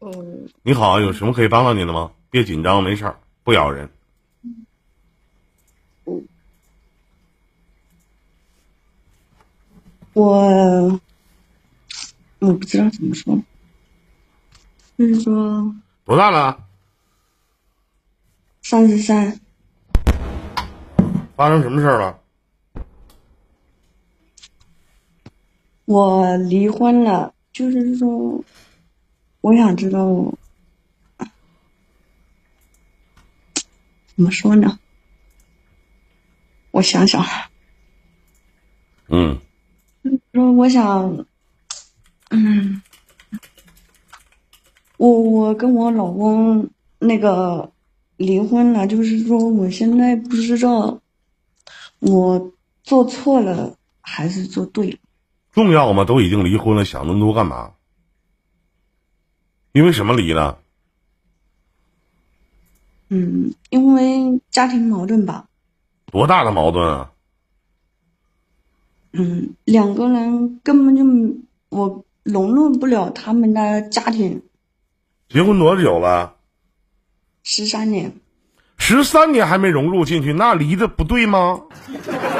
[0.00, 2.12] 嗯，你好，有什么可以帮到你的吗？
[2.30, 3.88] 别紧张，没事儿，不咬人。
[10.12, 11.00] 我
[12.40, 13.36] 我不知道怎么说，
[14.96, 16.64] 就是说多大了？
[18.62, 19.40] 三十三，
[21.36, 22.18] 发生什么事儿了？
[25.84, 28.44] 我离婚了，就是说，
[29.48, 30.34] 我想知道
[34.14, 34.78] 怎么说呢？
[36.70, 37.24] 我想想，
[39.08, 39.40] 嗯，
[40.34, 41.24] 说我想，
[42.28, 42.82] 嗯，
[44.98, 46.68] 我我跟我老公
[46.98, 47.72] 那个
[48.18, 51.00] 离婚了，就是说我现在不知道
[52.00, 52.52] 我
[52.82, 54.98] 做错了还是做对了。
[55.52, 56.04] 重要吗？
[56.04, 57.72] 都已经离婚了，想那么多干嘛？
[59.78, 60.58] 因为什么离的？
[63.10, 65.46] 嗯，因为家庭矛盾吧。
[66.06, 67.12] 多大的矛盾啊？
[69.12, 71.04] 嗯，两个人根本就
[71.68, 74.42] 我融入不了他们的家庭。
[75.28, 76.34] 结婚多久了？
[77.44, 78.12] 十三年。
[78.78, 81.62] 十三年还没融入进去，那离的不对吗？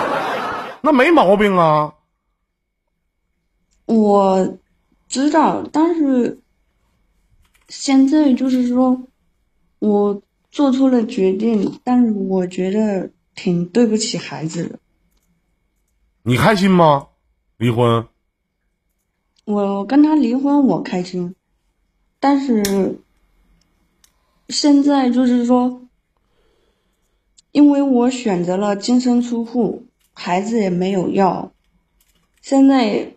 [0.82, 1.94] 那没毛病啊。
[3.86, 4.58] 我
[5.08, 6.40] 知道，但是
[7.68, 9.02] 现在就是说，
[9.78, 14.78] 我做出了决定，但是我觉得挺对不起孩子的。
[16.22, 17.08] 你开心吗？
[17.56, 18.06] 离婚？
[19.44, 21.34] 我跟他离婚，我开心，
[22.18, 22.98] 但是
[24.48, 25.82] 现在就是说，
[27.52, 31.52] 因为我选择了净身出户，孩子也没有要，
[32.42, 33.14] 现在。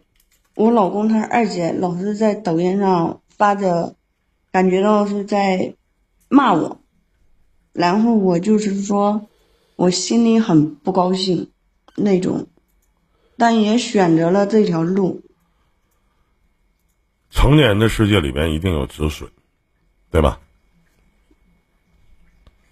[0.54, 3.96] 我老公他二姐，老是在抖音上发着，
[4.52, 5.76] 感觉到是在
[6.30, 6.82] 骂我，
[7.74, 9.28] 然后我就是说，
[9.76, 11.50] 我心里很不高兴
[11.96, 12.48] 那种，
[13.38, 15.22] 但也选择了这条路。
[17.30, 19.30] 成年人的世界里边一定有止损，
[20.10, 20.40] 对吧？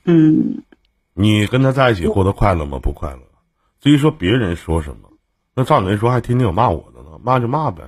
[0.04, 0.64] 嗯。
[1.14, 2.80] 你跟他在一起过得快乐吗？
[2.80, 3.20] 不快乐。
[3.82, 5.10] 至于说别人说什么，
[5.54, 7.18] 那照你说，还天天有骂我的呢。
[7.22, 7.84] 骂就骂呗，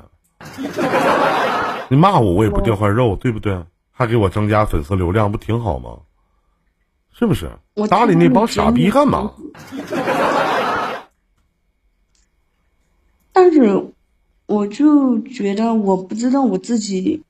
[1.89, 3.53] 你骂我我也不掉块肉，对不对？
[4.01, 5.99] 还给我增加粉丝流量，不挺好吗？
[7.13, 7.51] 是不是？
[7.75, 9.33] 我搭理那帮傻逼干嘛？
[13.31, 13.93] 但是，
[14.47, 17.21] 我就觉得我不知道我自己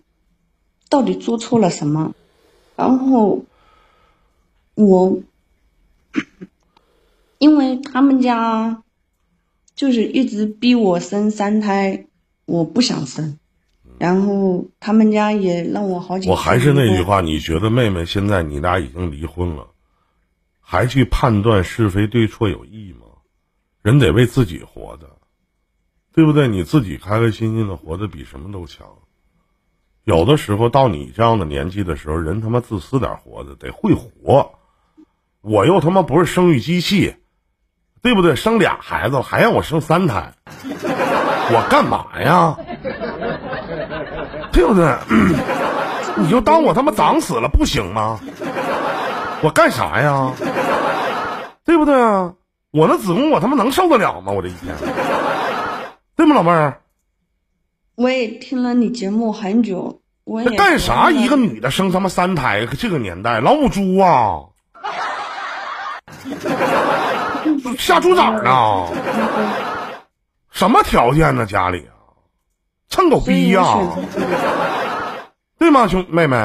[0.89, 2.13] 到底做错了什么，
[2.77, 3.43] 然后
[4.75, 5.19] 我
[7.38, 8.81] 因为他们家。
[9.73, 12.05] 就是一直逼我生三胎，
[12.45, 13.39] 我不想生，
[14.01, 16.28] 然后他们家也让我好几。
[16.28, 19.67] 我还是那句话，你觉得妹妹现在你俩已经离婚了，
[20.59, 23.01] 还去判断是非对错有意义吗？
[23.84, 25.07] 人得为自己活的，
[26.16, 26.47] 对不对？
[26.47, 28.88] 你自己开开心心的活得比什么都强。
[30.03, 34.51] 有的时候到你这样的年纪的时候，人他妈自私点活着，得会活。
[35.41, 37.18] 我又他妈不是生育机器。
[38.01, 38.35] 对不对？
[38.35, 42.57] 生俩孩子还让我生三胎，我干嘛呀？
[44.51, 44.95] 对不对？
[46.17, 48.19] 你就当我他妈长死了不行吗？
[49.41, 50.31] 我干啥呀？
[51.66, 52.34] 对不对啊？
[52.72, 54.31] 我那子宫我他妈能受得了吗？
[54.31, 54.73] 我这一天，
[56.16, 56.79] 对吗，老妹儿？
[57.95, 61.12] 我也听了你节目很久，我也干啥？
[61.12, 64.45] 一个女的生他妈三胎，这个年代老母猪啊！
[67.78, 68.88] 下猪崽呢？
[70.51, 71.45] 什么条件呢？
[71.45, 71.91] 家里啊，
[72.91, 73.97] 蹭狗逼呀？
[75.57, 76.38] 对吗，兄妹妹？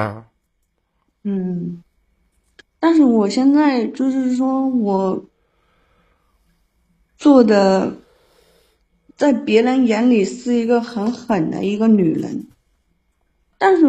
[1.24, 1.82] 嗯，
[2.80, 5.26] 但是我现在就是说我
[7.18, 7.98] 做的，
[9.16, 12.46] 在别人眼里是一个很狠的一个女人，
[13.58, 13.86] 但是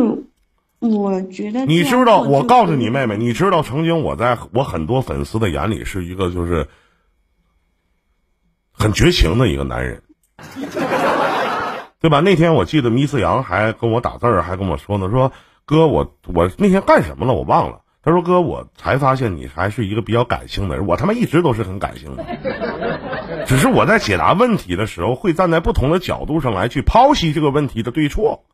[0.79, 6.67] 我觉得你知道，我告诉你妹妹，你知道，曾经我在我很多粉丝的眼里是一个就是。
[8.79, 9.99] 很绝情的一个男人，
[11.99, 12.19] 对吧？
[12.19, 15.31] 那天我记得米四阳还跟我打字儿，还跟我说呢，说
[15.65, 17.33] 哥，我我那天干什么了？
[17.33, 17.81] 我忘了。
[18.03, 20.87] 他说哥，我才发现你还是一个比较感性的人。
[20.87, 22.25] 我他妈一直都是很感性的，
[23.45, 28.45] 只是我在解答问题的时候，会站在不同的角度上来去剖析这个问题的对错、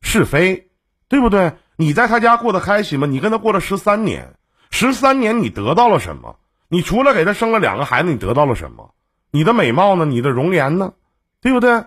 [0.00, 0.68] 是非，
[1.10, 1.52] 对不对？
[1.76, 3.06] 你在他家过得开心吗？
[3.06, 4.34] 你跟他过了十三年，
[4.70, 6.36] 十三年你得到了什么？
[6.68, 8.94] 你除了给他生了两个孩子，你得到了什么？
[9.30, 10.06] 你的美貌呢？
[10.06, 10.94] 你的容颜呢？
[11.42, 11.82] 对不对？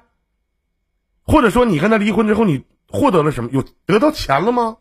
[1.25, 3.49] 或者说，你跟他离婚之后，你获得了什么？
[3.51, 4.77] 有得到钱了吗？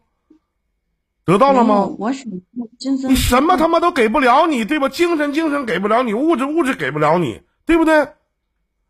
[1.24, 1.86] 得到了吗？
[1.98, 2.30] 我选
[2.78, 3.10] 精神。
[3.10, 4.88] 你什么他妈都给不了你，对吧？
[4.90, 8.08] 精神精神给不了你，物质物质给不了你，对不对？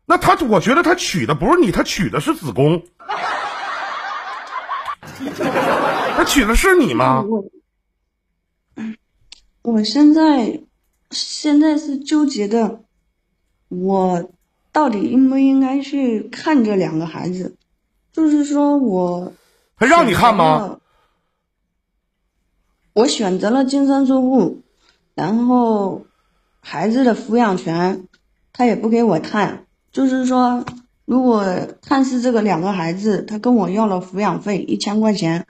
[0.05, 2.83] 那他，我觉得他娶的不是你，他娶的是子宫。
[6.17, 7.23] 他娶的是你吗？
[7.23, 7.45] 我，
[9.61, 10.61] 我现在
[11.09, 12.83] 现在是纠结的，
[13.69, 14.29] 我
[14.75, 17.55] 到底应不应该去看这两个孩子？
[18.11, 19.31] 就是说我，
[19.77, 20.79] 他让你看吗？
[22.91, 24.63] 我选择了净身出户，
[25.13, 26.05] 然后
[26.59, 28.09] 孩子的抚养权
[28.51, 30.65] 他也不给我看，就是说。
[31.05, 31.45] 如果
[31.83, 35.45] 看似这个两个孩子，他跟我要了抚养费一千块钱，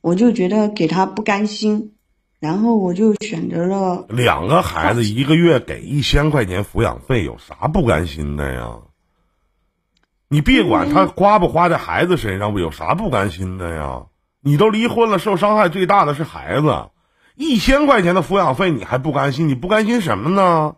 [0.00, 1.94] 我就觉得给他不甘心，
[2.40, 8.78] 然后我就选择了两个孩子一个月给一千块钱抚养费，有啥不甘心的呀？
[10.28, 14.06] 你别管他花不花在孩子身上，有啥不甘心的呀？
[14.40, 16.88] 你都离婚了，受伤害最大的是孩子，
[17.36, 19.46] 一千块钱的抚养费你还不甘心？
[19.46, 20.76] 你不甘心什么呢？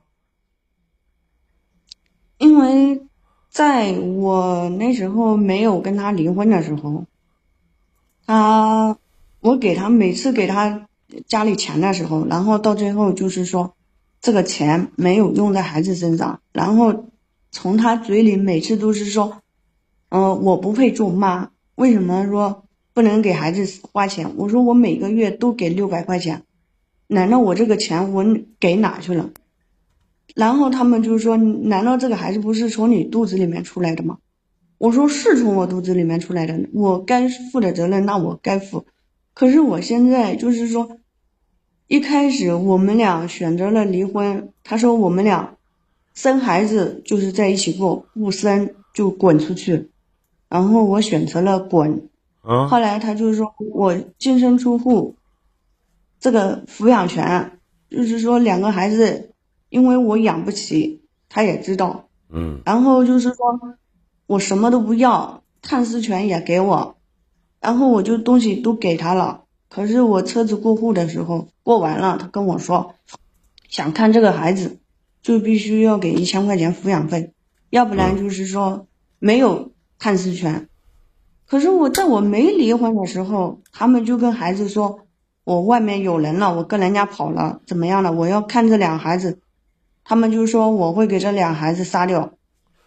[2.37, 3.07] 因为。
[3.53, 7.05] 在我那时候没有跟他离婚的时候，
[8.25, 8.97] 他
[9.41, 10.89] 我给他每次给他
[11.27, 13.75] 家里钱的时候，然后到最后就是说
[14.21, 17.07] 这个钱没有用在孩子身上，然后
[17.51, 19.39] 从他嘴里每次都是说，
[20.11, 22.65] 嗯，我不配做妈，为什么说
[22.95, 24.33] 不能给孩子花钱？
[24.37, 26.43] 我说我每个月都给六百块钱，
[27.09, 28.25] 难道我这个钱我
[28.59, 29.31] 给哪去了？
[30.35, 34.17] 然后他们就是说：“难道这个孩子不是从你肚子里面出来的吗？”
[34.79, 38.87] 我说：“是从我肚子里面出来的，我该负的责任那我该负。
[39.35, 40.99] 可是我现在就是说，
[41.93, 45.57] 一开始我们俩选择了离婚，他说我们俩
[46.15, 49.91] 生孩子就是在一起过，不生就滚出去。
[50.49, 52.09] 然后我选择了滚。
[52.41, 55.17] 后来他就说我净身出户，
[56.19, 57.59] 这个抚养权
[57.91, 59.29] 就是说两个孩子。”
[59.69, 63.37] 因为我养不起，他也知道，嗯，然后就是说，
[64.27, 66.97] 我什么都不要，探视权也给我，
[67.61, 69.42] 然后我就东西都给他了。
[69.75, 72.95] 可是我车子过户的时候过完了，他跟我说，
[73.71, 74.79] 想看这个孩子，
[75.23, 77.33] 就必须要给一千块钱抚养费，
[77.71, 78.87] 要不然就是说
[79.19, 80.69] 没有探视权。
[81.47, 85.07] 可是我在我没离婚的时候，他们就跟孩子说，
[85.45, 88.13] 我外面有人了，我跟人家跑了，怎么样了？
[88.13, 89.41] 我要看这两个孩子。
[90.05, 92.33] 他们就说我会给这俩孩子杀掉，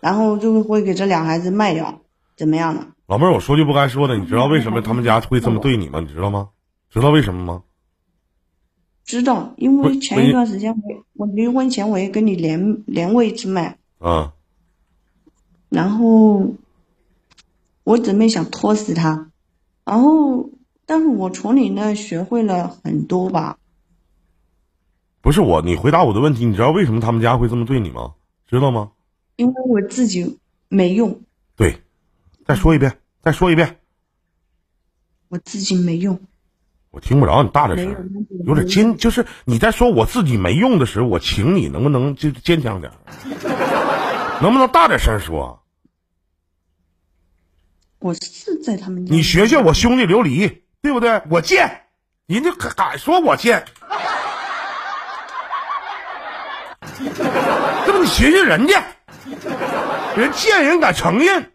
[0.01, 2.01] 然后就会给这俩孩子卖掉，
[2.37, 2.85] 怎么样的？
[3.07, 5.99] 老妹儿，我说句不该说的，你知道为什么他们家会这么对你吗？
[5.99, 6.49] 你知道吗？
[7.01, 7.63] 知道为什么吗？
[9.03, 14.33] 知道，因为前一段时间我我离婚前我也跟你连连过一次麦，啊，
[15.67, 16.55] 然后
[17.83, 19.29] 我准备想拖死他，
[19.83, 20.49] 然后
[20.85, 23.57] 但是我从你那学会了很多吧。
[25.19, 26.45] 不是我，你回答我的问题。
[26.45, 28.13] 你知道为什么他们家会这么对你吗？
[28.47, 28.93] 知道吗？
[29.35, 30.39] 因为我自己
[30.69, 31.21] 没用。
[31.57, 31.81] 对，
[32.45, 33.79] 再说一遍，再说一遍。
[35.27, 36.19] 我自己没用。
[36.95, 37.93] 我听不着你大点声，
[38.45, 38.95] 有点尖。
[38.95, 42.89] 就是你在说我自己没用的时候，我请你能不能就坚强点
[44.41, 45.61] 能不能大点声说？
[47.99, 51.21] 我是在他们你学学我兄弟琉璃，对不对？
[51.29, 51.81] 我贱，
[52.27, 53.65] 人家可敢说我贱。
[57.85, 58.81] 这不你学学人家，
[60.15, 61.51] 人贱人敢承认，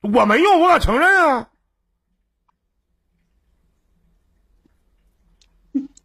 [0.00, 1.50] 我没用，我敢承认啊。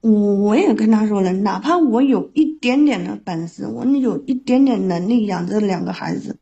[0.09, 6.37] 我我也跟他说了，哪怕我有一点点的本事，我有一点点能力养这两个孩子，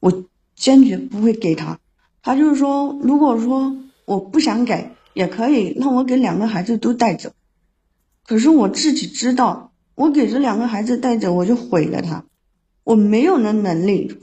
[0.00, 0.24] 我
[0.54, 1.78] 坚决不会给他。
[2.22, 7.30] 他就是说，如果说我不想给，也可以让我给两个孩子都带走。
[8.26, 9.72] 可是我自己知道。
[9.96, 12.24] 我给这两个孩子带走，我就毁了他，
[12.82, 14.18] 我没有那能力，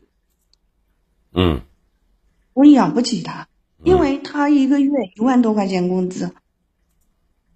[1.34, 1.62] 嗯，
[2.52, 3.48] 我养不起他，
[3.82, 6.34] 因为他一个月一万多块钱工资，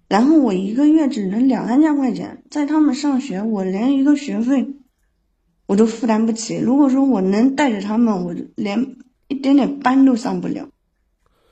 [0.08, 4.68] 然后我一个月只能两三千块钱，在他们上学，我连一个学费
[5.66, 6.56] 我都负担不起。
[6.58, 8.96] 如果说我能带着他们，我连
[9.28, 10.68] 一点点班都上不了，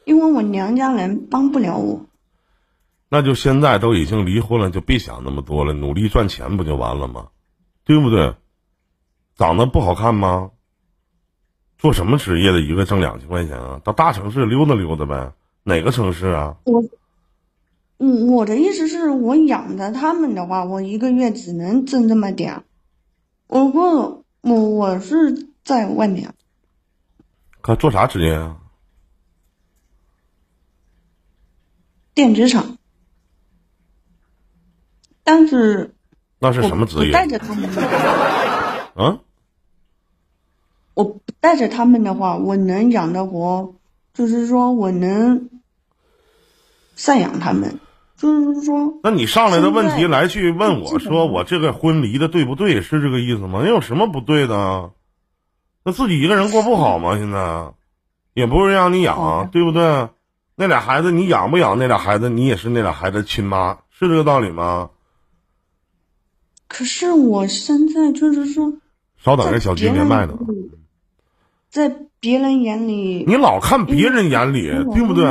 [0.04, 2.06] 因为我娘家人帮不了我。
[3.08, 7.28] 那就现在都已经离婚了，就别想那么多了，努力赚钱不就完了吗？
[7.84, 8.34] 对不对？
[9.36, 10.52] 长得不好看吗？
[11.76, 12.60] 做什么职业的？
[12.60, 13.80] 一个挣两千块钱啊？
[13.84, 15.32] 到大城市溜达溜达呗？
[15.64, 16.56] 哪个城市啊？
[16.64, 16.82] 我，
[18.06, 22.62] 嗯，我的意思是我养着他们的话，我一个月只能挣这么点。
[23.46, 26.34] 我不，我我是在外面。
[27.62, 28.58] 可做啥职业啊？
[32.12, 32.76] 电子厂。
[35.22, 35.94] 但是
[36.38, 37.08] 那是什么职业？
[37.08, 37.70] 我带着他们，
[38.96, 39.18] 嗯，
[40.92, 43.76] 我不带着他们的话，我能养得活，
[44.12, 45.48] 就是说我能
[46.98, 47.80] 赡养他们，
[48.24, 49.00] 就是说。
[49.02, 52.80] 那你上来的问题来去问我说我这个婚离的对不对？
[52.80, 53.60] 是这个意思吗？
[53.62, 54.90] 那有什么不对的？
[55.84, 57.18] 那自己一个人过不好吗？
[57.18, 57.72] 现在
[58.32, 60.08] 也不是让你养，对不对？
[60.56, 61.78] 那俩孩子你养不养？
[61.78, 64.90] 那俩孩子你也是那俩孩子亲妈，是这个道理吗？
[66.66, 68.72] 可是我现在就是说，
[69.22, 70.38] 稍等，在这小鸡连麦呢。
[71.68, 75.24] 在别人眼里，你老看别人眼里，对不对？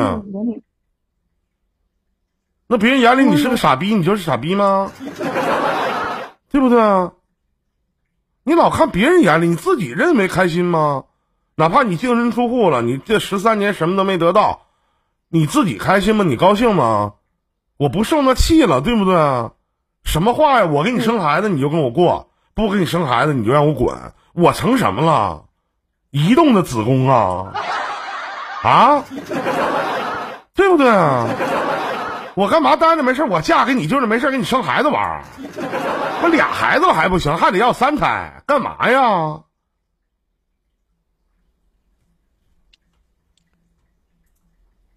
[2.73, 4.91] 那别人眼里你是个傻逼，你就是傻逼吗？
[6.51, 7.11] 对不对啊？
[8.43, 11.03] 你老看别人眼里，你自己认为开心吗？
[11.53, 14.61] 哪怕你净身出户了，你这十三年什么都没得到，
[15.29, 16.23] 你自己开心吗？
[16.23, 17.13] 你高兴吗？
[17.77, 19.13] 我不受那气了，对不对？
[20.03, 20.65] 什么话呀？
[20.65, 23.95] 我给你生孩子你就跟我过，不给你生孩子你就让我滚，
[24.33, 25.43] 我成什么了？
[26.09, 27.53] 移动的子宫啊？
[28.63, 29.03] 啊？
[30.55, 31.29] 对不对啊？
[32.35, 33.23] 我干嘛待着没事？
[33.23, 35.23] 我嫁给你就是没事给你生孩子玩儿。
[36.23, 39.41] 我俩孩子还不行，还得要三胎，干嘛呀？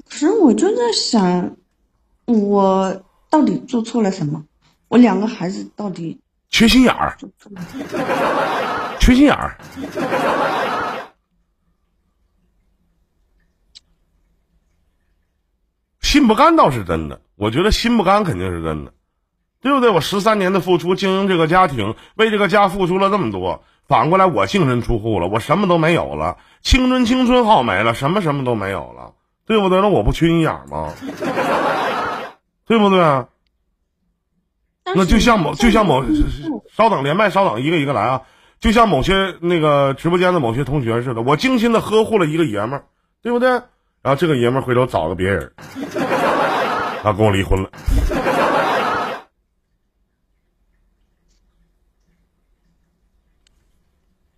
[0.08, 1.56] 可是我就在想，
[2.24, 4.44] 我到底做错了什么？
[4.88, 7.18] 我两个孩子到底缺心眼儿？
[8.98, 9.58] 缺心眼儿。
[16.16, 18.92] 心不甘倒是真的，我觉得心不甘肯定是真的，
[19.60, 19.90] 对不对？
[19.90, 29.12] 我十三年的付出，经营这个家庭，为这个家付出了这么多，反过来我净身出户了，我什么都没有了，青春青春耗没了，什么什么都没有了，
[29.46, 29.82] 对不对？
[29.82, 30.90] 那我不缺心眼吗？
[32.66, 32.98] 对不对？
[34.94, 36.02] 那就像某就像某
[36.72, 38.22] 稍等连麦，稍等一个一个来啊，
[38.58, 42.86] 就像某些那个直播间的某些同学似的，我精心的呵护了一个爷们儿，
[43.20, 43.60] 对不对？
[44.06, 45.52] 然后这个爷们儿回头找个别人，
[47.02, 47.68] 然后跟我离婚了。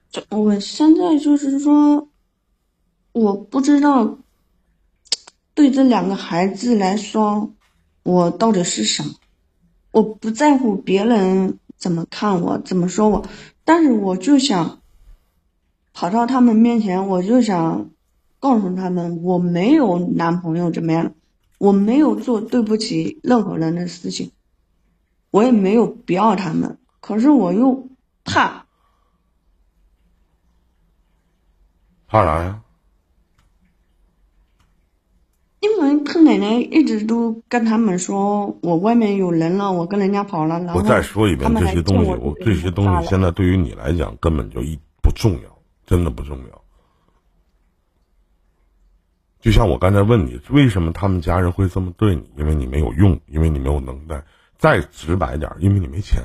[0.09, 2.09] 就我现在就是说，
[3.13, 4.17] 我不知道
[5.53, 7.53] 对这两个孩子来说，
[8.05, 9.11] 我到底是什么。
[9.91, 13.23] 我不在乎别人怎么看我，怎么说我，
[13.67, 14.81] 但是我就想
[15.93, 17.91] 跑到他们面前，我就想
[18.41, 21.15] 告诉他们，我没有男朋友怎么样，
[21.59, 24.31] 我没有做对不起任何人的事情，
[25.31, 27.89] 我也没有不要他们，可是我又
[28.25, 28.67] 怕。
[32.07, 32.63] 怕啥呀？
[35.61, 46.63] 因为他奶奶一直都跟他们说，我外面有人了，我跟人家跑了，然后我再说一遍，这些东西，我这些东西现在对于你来讲根本就一不重要，真的不重要。
[49.41, 52.31] 就像我刚才问你，为什么他们家人会这么对你？
[52.37, 54.25] 因为你没有用，因为你没有能耐。
[54.57, 56.21] 再直白点，因为你没钱，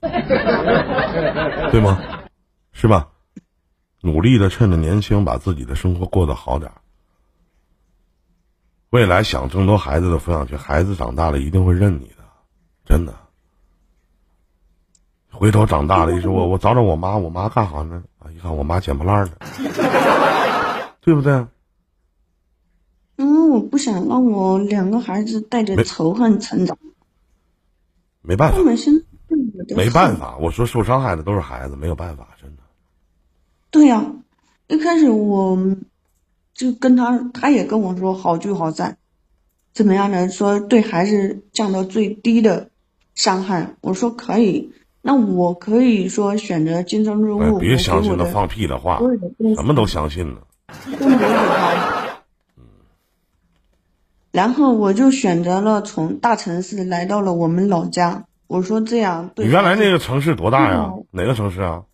[0.00, 1.98] 对吗？
[2.72, 3.08] 是吧？
[4.00, 6.70] 努力的趁着年轻，把自己的生活过得好点。
[8.90, 12.22] 未来想争夺孩子的抚养权，孩子长大了一定会认你的，
[12.84, 13.12] 真的。
[15.32, 18.04] 回头长大了，一说我我找找我妈，我妈干啥呢？
[18.20, 19.32] 啊，一看我妈捡破烂呢，
[21.02, 21.44] 对不对？
[23.16, 26.76] 因为我不想让我两个孩子带着仇恨成长，
[28.22, 28.58] 没办法。
[29.74, 30.36] 没办法。
[30.38, 32.62] 我说受伤害的都是孩子，没有办法，真的。
[33.70, 34.12] 对呀、
[34.68, 35.58] 一开始我
[36.54, 38.98] 就跟他，他也跟我说好聚好散，
[39.72, 42.70] 怎么样的，说对孩子降到最低的
[43.14, 43.74] 伤害。
[43.80, 49.00] 我说可以，那我可以说选择净身出哎户，，别相信我给我的那放屁的话
[49.56, 50.40] 什么都相信呢。
[54.36, 58.26] 然后我就选择了从大城市来到了我们老家。
[58.48, 61.06] 我说这样对你原来那个城市多大呀嗯？
[61.10, 61.84] 哪个城市啊？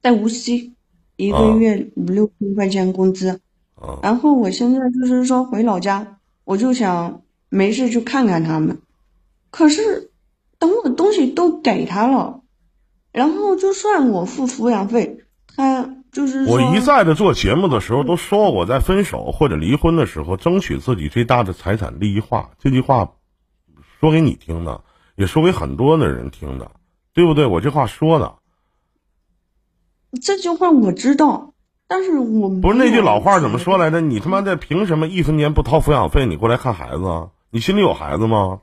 [0.00, 0.72] 在无锡，
[1.16, 3.38] 一个啊月五六千块钱工资。
[3.74, 8.78] 啊，然后我现在就是说回老家，我就想没事去看看他们。
[9.50, 10.10] 可是
[10.58, 12.40] 等我东西都给他了，
[13.12, 15.21] 然后就算我付抚养费，他
[16.12, 22.50] 就是我一再的做节目的时候都说我在分手或者离婚的时候，争取自己最大的财产利益化。
[22.58, 23.12] 这句话
[23.98, 24.84] 说给你听的，
[25.16, 26.70] 也说给很多的人听的，
[27.14, 27.46] 对不对？
[27.46, 28.34] 我这话说的
[30.20, 31.54] 这句话我知道，
[31.88, 33.86] 但是我不是那句老话怎么说来？
[33.86, 34.00] 来着？
[34.02, 37.30] 你他妈的凭什么一分钱不掏抚养费你过来看孩子啊？
[37.50, 38.60] 你心里有孩子吗？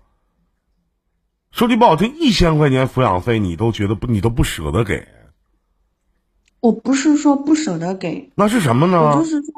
[1.51, 5.07] 说句不好听，一千块钱抚养费你都觉得不，你都不舍得给，
[6.61, 9.25] 我不是说不舍得给，那是什么呢我呢就？
[9.25, 9.51] 是说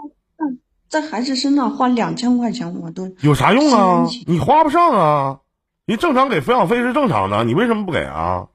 [0.89, 4.07] 在在孩子身上花两千块钱，我都有啥用啊？
[4.27, 5.39] 你花不上啊！
[5.85, 8.47] 你正常给抚养费是正常的，你为什么不给啊？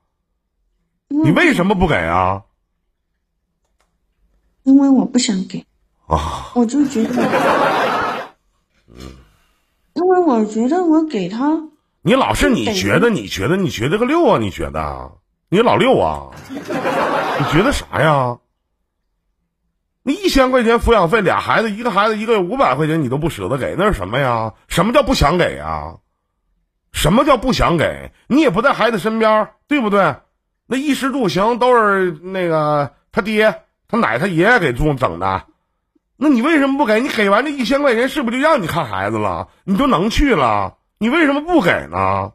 [1.09, 2.43] 你为什么不给啊？
[4.63, 5.65] 因为我不想给，
[6.07, 8.35] 啊，我就觉得，
[9.95, 11.69] 因为我觉得我给他，
[12.03, 14.39] 你老是你觉得，你觉得，你觉得个六啊？
[14.39, 15.13] 你觉得？
[15.49, 16.31] 你老六啊？
[16.51, 18.39] 你觉得啥呀？
[20.03, 24.55] 那一千块钱抚养费，俩孩子，一个孩子一个月五百块钱，你都不舍得给，那是什么呀？
[24.69, 25.97] 什么叫不想给呀？
[26.93, 28.13] 什么叫不想给？
[28.29, 30.17] 你也不在孩子身边，对不对？
[30.67, 35.45] 那衣食住行都是那个他爹、他奶、他爷爷给住整的，
[36.17, 37.01] 那你为什么不给？
[37.01, 39.49] 你给完这一千块钱，是不是就让你看孩子了？
[39.65, 40.75] 你就能去了？
[40.99, 42.33] 你为什么不给呢？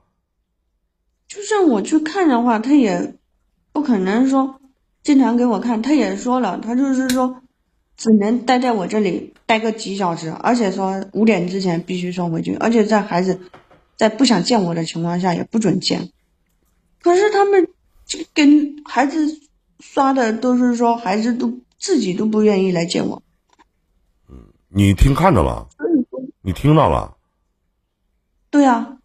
[1.31, 3.15] 就算我去看的话，他也
[3.71, 4.59] 不可能说
[5.01, 5.81] 经常给我看。
[5.81, 7.41] 他也说了，他就是说
[7.95, 13.39] 只能待在我这里待个几小时，而且说五点之前必须送回去，而且在孩子
[13.95, 16.11] 在不想见我的情况下也不准见。
[17.01, 17.69] 可是他们
[18.05, 18.45] 这给
[18.83, 19.39] 孩子
[19.79, 23.23] 刷的都是说孩子都自己都不愿意来见我，
[24.27, 25.69] 嗯你听看着了，
[26.41, 27.15] 你听到了，
[28.49, 28.97] 对啊，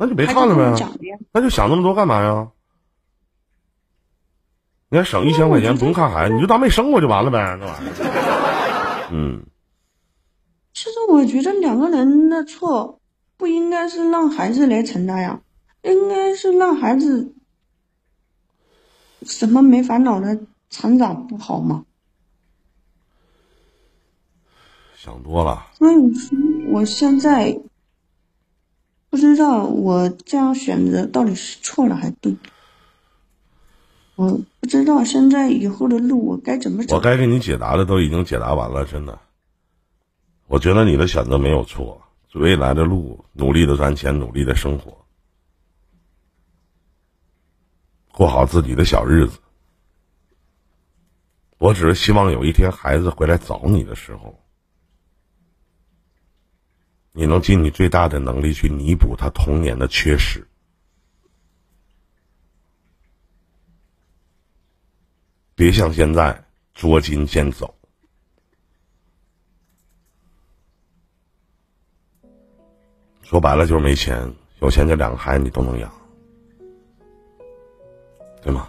[0.00, 0.74] 那就别看了呗。
[1.30, 2.48] 那就想那么多干嘛呀？
[4.88, 9.10] 你还省一千块钱，不用看孩子，你就当没生过就完了呗，那玩意儿。
[9.12, 9.44] 嗯，
[10.72, 12.98] 其实我觉得两个人的错
[13.36, 15.42] 不应该是让孩子来承担呀，
[15.82, 17.34] 应该是让孩子
[19.22, 20.40] 什么没烦恼的
[20.70, 21.84] 成长不好吗？
[24.96, 25.66] 想多了。
[25.74, 26.36] 所以说
[26.72, 27.60] 我现在
[29.10, 32.36] 不知道我这样选择到底是错了还对，
[34.14, 37.00] 我不知道现在以后的路我该怎么走我。
[37.00, 39.18] 该给你解答的都已经解答完了，真的。
[40.46, 42.02] 我觉得你的选择没有错，
[42.34, 45.04] 未来的路努力的赚钱，努力的生活，
[48.12, 49.38] 过好自己的小日子。
[51.58, 54.40] 我只是希望有一天孩子回来找你的时候，
[57.12, 60.46] 你能尽你最大的能力去弥补他童年的缺失。
[65.54, 67.74] 别像现在捉襟见肘。
[73.22, 75.92] 说白了就是没钱，有钱这两个孩子你都能养，
[78.42, 78.68] 对吗？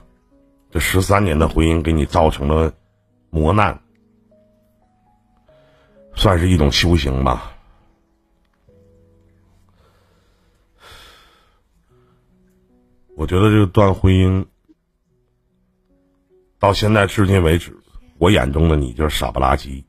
[0.70, 2.74] 这十三年的婚姻给你造成了
[3.30, 3.82] 磨难，
[6.16, 7.52] 算是一种修行吧。
[13.22, 14.48] 我觉得这段婚姻
[16.58, 17.78] 到现在至今为止，
[18.18, 19.86] 我眼中的你就是傻不拉几。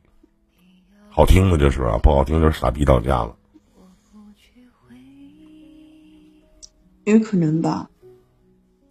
[1.09, 3.35] 好听的就是啊，不好听就是傻逼到家了。
[7.05, 7.89] 有可能吧，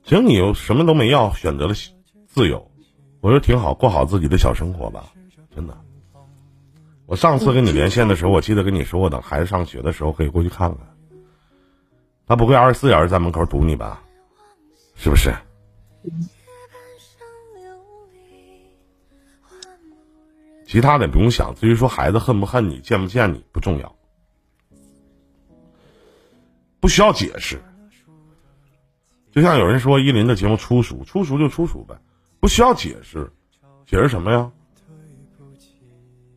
[0.02, 1.74] 只要你又什么都没要，选择了
[2.26, 2.68] 自由，
[3.20, 5.12] 我说挺好，过好自己的小生活吧，
[5.54, 5.80] 真的。
[7.06, 10.96] 我上次跟你连线的时候，我记得跟你说，我等孩子上学的时候可以过去看看。
[12.26, 14.02] 他不会二十四小时在门口堵你吧？
[15.02, 15.34] 是不是？
[20.64, 23.96] 其他的不用想，至于说孩子恨不恨你、见不见你不重要，
[26.78, 27.60] 不需要解释。
[29.32, 31.98] 就像有人说依林的节目粗俗，粗俗就粗俗呗，
[32.38, 33.32] 不需要解释，
[33.84, 34.52] 解释什么呀？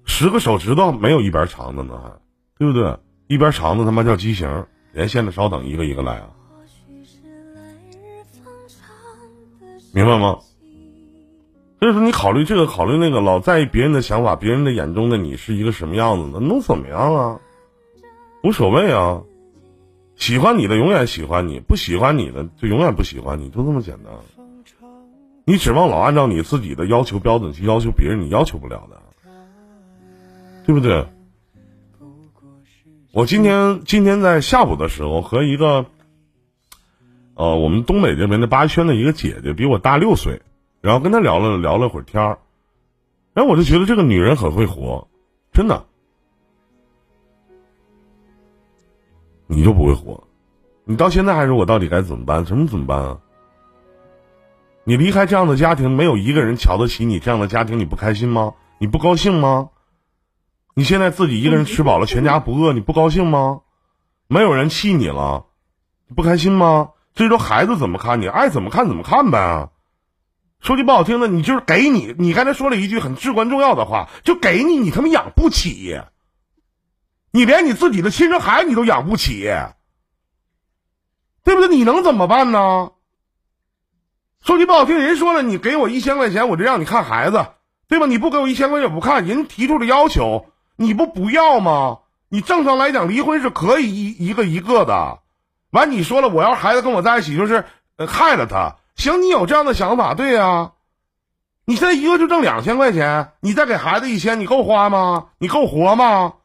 [0.05, 2.19] 十个手指头没有一边长的呢，还
[2.57, 2.97] 对不对？
[3.27, 4.65] 一边长的他妈叫畸形。
[4.91, 6.29] 连线的稍等，一个一个来啊，
[9.95, 10.39] 明白吗？
[11.79, 17.39] 所以说你考虑这个考虑那个，老在意别人的想法，别人的眼中的你是一个什么样子的，能怎么样啊？
[18.43, 19.21] 无所谓啊。
[20.17, 24.13] 喜欢你的永远喜欢你，不喜欢你的就永远不喜欢你，就这么简单。
[25.45, 29.01] 你指望老按照你自己的要求标准去要求别人，你要求不了的，
[30.65, 31.05] 对不对？
[33.13, 35.85] 我今天今天在下午的时候和一个，
[37.35, 40.41] 呃，我们东北这边的八圈的一个姐姐，比我大六岁，
[40.81, 42.39] 然后跟她聊了聊了会儿天儿，
[43.33, 45.07] 然后我就觉得这个女人很会活，
[45.51, 45.85] 真的。
[49.47, 50.23] 你就不会活，
[50.85, 52.45] 你到现在还是我到底该怎么办？
[52.45, 53.19] 什么怎么办啊？
[54.85, 58.53] 你离开这样的家庭，没有一个人瞧得起你，这样的家庭你不开心吗？
[58.79, 59.69] 你不高兴吗？
[60.73, 63.61] 你现在自己一个人吃饱了，全家不饿，你不高兴吗？
[64.27, 65.45] 没有人气你了，
[66.07, 66.91] 你不开心吗？
[67.15, 69.69] 所以说孩子怎么看你，爱怎么看怎么看呗。
[70.59, 75.99] 说句不好听的，你就是给你，你刚才说了一句很至关重要的话，就给你，你他妈养不起，
[77.31, 79.43] 你连你自己的亲生孩子你都养不起，
[81.43, 81.69] 对不对？
[81.69, 82.91] 你能怎么办呢？
[84.41, 87.45] 说句不好听，人说了，你给我一千块钱，我就让你看孩子，
[87.87, 88.07] 对吧？
[88.07, 91.99] 你不给我一千块钱，不看，人提出了要求，你不不要吗？
[92.29, 95.19] 你正常来讲，离婚是可以一一个一个的。
[95.71, 97.65] 完，你说了，我要孩子跟我在一起，就是
[98.07, 98.77] 害了他。
[98.95, 100.71] 行，你有这样的想法，对呀。
[101.65, 105.29] 你现在一个就挣两千块钱，你再给孩子一千，你够花吗？
[105.39, 106.35] 你够活吗？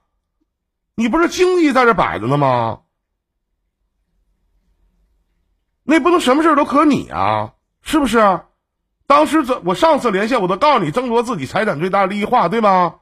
[0.94, 2.80] 你不是经济在这摆着呢吗？
[5.82, 7.52] 那不能什么事都可你啊，
[7.82, 8.40] 是不是？
[9.06, 12.96] 当时这我上次连线，我都告诉你，争夺自己财产最大利益化，对吗？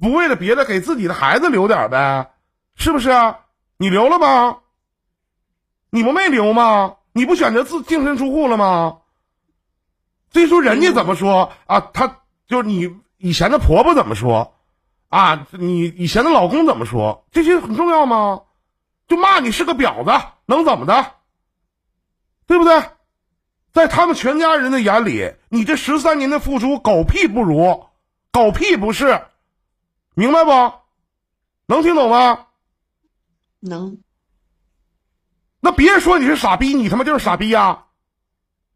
[0.00, 2.30] 不为了别的，给自己的孩子留点呗，
[2.76, 3.10] 是不是？
[3.76, 4.58] 你留了吗？
[5.90, 6.96] 你不没留吗？
[7.12, 8.98] 你不选择自净身出户了吗？
[10.30, 11.80] 所以说人家怎么说啊？
[11.80, 14.54] 他就是你以前的婆婆怎么说
[15.08, 15.46] 啊？
[15.52, 17.26] 你以前的老公怎么说？
[17.32, 18.42] 这些很重要吗？
[19.08, 21.14] 就骂你是个婊子，能怎么的？
[22.46, 22.82] 对不对？
[23.72, 27.86] 在他们全家人的眼里，你这十三年的付出狗屁不如，
[28.30, 29.22] 狗屁不是，
[30.14, 30.50] 明白不？
[31.66, 32.46] 能听懂吗？
[33.60, 33.98] 能。
[35.68, 37.84] 那别人说你是傻逼，你他妈就是傻逼呀！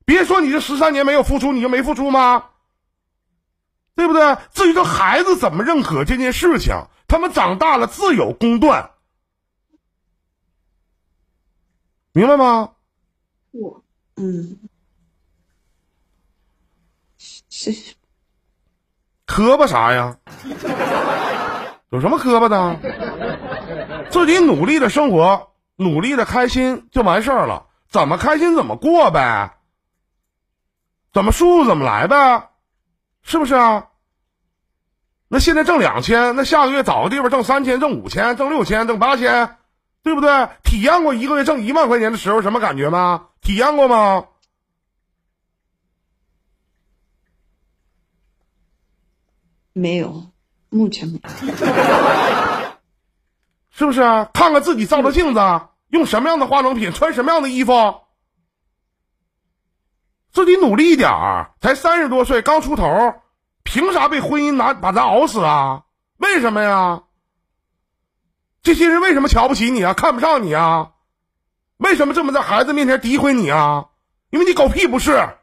[0.04, 2.50] 别说你这十三年没有付出，你就没付出吗？
[3.94, 4.36] 对不对？
[4.52, 6.74] 至于这孩子怎么认可这件事情，
[7.08, 8.90] 他们长大了自有公断，
[12.12, 12.72] 明白吗？
[13.52, 13.82] 我，
[14.16, 14.58] 嗯，
[17.16, 17.94] 谢谢。
[19.24, 20.18] 磕巴啥呀？
[21.88, 24.08] 有什么磕巴的？
[24.10, 25.48] 自己努力的生活。
[25.82, 29.58] 努力的开心就完事儿了，怎么开心怎么过呗，
[31.12, 32.50] 怎么舒服怎么来呗，
[33.22, 33.88] 是不是啊？
[35.28, 39.56] 那现在挣两千，那下个月找个地方挣三千、挣五千、挣六千、挣八千，
[40.02, 40.48] 对不对？
[40.62, 43.28] 体验过一个月挣一万块钱的时候什么感觉吗？
[43.40, 44.26] 体验过吗？
[49.72, 50.26] 没有，
[50.68, 51.30] 目前没有。
[53.70, 54.02] 是不是？
[54.02, 55.40] 啊看看自己照照镜子。
[55.92, 58.00] 用什么样的化妆品，穿什么样的衣服，
[60.32, 61.52] 自己努力一点儿。
[61.60, 63.20] 才三十多岁，刚出头，
[63.62, 65.84] 凭啥被婚姻拿把咱熬死啊？
[66.16, 67.02] 为什么呀？
[68.62, 69.92] 这些人为什么瞧不起你啊？
[69.92, 70.94] 看不上你啊？
[71.76, 73.90] 为什么这么在孩子面前诋毁你啊？
[74.30, 75.36] 因为你狗屁不是，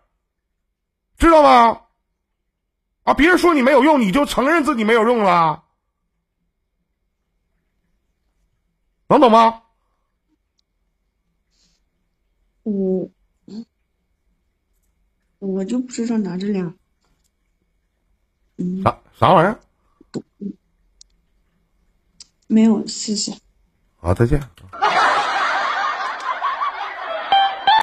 [1.19, 1.81] 知道吗？
[3.03, 3.13] 啊！
[3.13, 5.63] 别人说你没有用，你就承认自己没有用了，
[9.07, 9.61] 能懂吗？
[12.69, 13.09] 我，
[15.39, 16.75] 我就不知道拿着俩，
[18.57, 19.59] 嗯，啥啥玩意儿？
[22.47, 23.37] 没有，谢谢。
[23.97, 24.41] 好，再见。